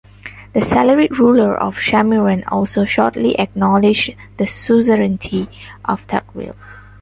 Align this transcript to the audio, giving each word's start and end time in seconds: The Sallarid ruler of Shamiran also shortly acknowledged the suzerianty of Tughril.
The 0.53 0.61
Sallarid 0.61 1.11
ruler 1.19 1.55
of 1.55 1.75
Shamiran 1.77 2.43
also 2.51 2.85
shortly 2.85 3.39
acknowledged 3.39 4.15
the 4.37 4.45
suzerianty 4.45 5.47
of 5.85 6.07
Tughril. 6.07 6.55